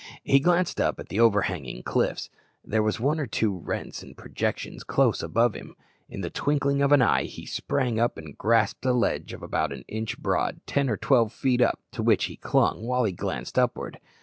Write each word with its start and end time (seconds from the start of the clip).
He 0.23 0.39
glanced 0.39 0.81
up 0.81 0.99
at 0.99 1.09
the 1.09 1.19
overhanging 1.19 1.83
cliffs. 1.83 2.31
There 2.65 2.81
were 2.81 2.89
one 2.93 3.19
or 3.19 3.27
two 3.27 3.55
rents 3.59 4.01
and 4.01 4.17
projections 4.17 4.83
close 4.83 5.21
above 5.21 5.53
him. 5.53 5.75
In 6.09 6.21
the 6.21 6.31
twinkling 6.31 6.81
of 6.81 6.91
an 6.91 7.03
eye 7.03 7.25
he 7.25 7.45
sprang 7.45 7.99
up 7.99 8.17
and 8.17 8.35
grasped 8.35 8.83
a 8.83 8.93
ledge 8.93 9.31
of 9.31 9.43
about 9.43 9.71
an 9.71 9.85
inch 9.87 10.17
broad, 10.17 10.59
ten 10.65 10.89
or 10.89 10.97
twelve 10.97 11.31
feet 11.31 11.61
up, 11.61 11.77
to 11.91 12.01
which 12.01 12.25
he 12.25 12.35
clung 12.35 12.87
while 12.87 13.03
he 13.03 13.11
glanced 13.11 13.59
upward. 13.59 13.99